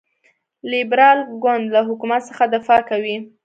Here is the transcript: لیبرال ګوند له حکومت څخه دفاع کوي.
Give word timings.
لیبرال 0.71 1.19
ګوند 1.43 1.65
له 1.75 1.81
حکومت 1.89 2.21
څخه 2.29 2.43
دفاع 2.55 2.81
کوي. 2.89 3.17